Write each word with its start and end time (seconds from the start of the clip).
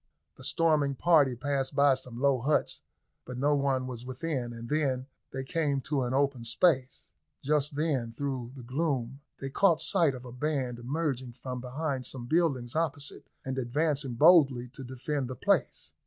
The 0.35 0.43
storming 0.43 0.95
party 0.95 1.35
passed 1.35 1.75
by 1.75 1.93
some 1.93 2.19
low 2.19 2.39
huts, 2.41 2.81
but 3.23 3.37
no 3.37 3.53
one 3.53 3.85
was 3.85 4.03
within, 4.03 4.51
and 4.51 4.67
then 4.67 5.05
they 5.31 5.43
came 5.43 5.79
to 5.81 6.01
an 6.01 6.11
open 6.15 6.43
space. 6.43 7.11
Just 7.43 7.75
then, 7.75 8.11
through 8.11 8.53
the 8.55 8.63
gloom, 8.63 9.21
they 9.39 9.51
caught 9.51 9.79
sight 9.79 10.15
of 10.15 10.25
a 10.25 10.31
band 10.31 10.79
emerging 10.79 11.33
from 11.33 11.61
behind 11.61 12.07
some 12.07 12.25
buildings 12.25 12.75
opposite, 12.75 13.29
and 13.45 13.59
advancing 13.59 14.15
boldly 14.15 14.69
to 14.69 14.83
defend 14.83 15.27
the 15.27 15.35
place. 15.35 15.93